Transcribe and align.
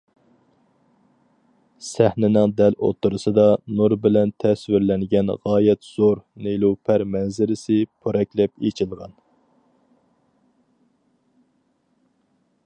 سەھنىنىڭ 1.87 2.53
دەل 2.61 2.77
ئوتتۇرىسىدا، 2.87 3.45
نۇر 3.81 3.95
بىلەن 4.07 4.31
تەسۋىرلەنگەن 4.45 5.29
غايەت 5.45 5.87
زور 5.91 6.23
نېلۇپەر 6.47 7.07
مەنزىرىسى 7.17 7.79
پورەكلەپ 7.99 8.67
ئېچىلغان. 8.71 9.15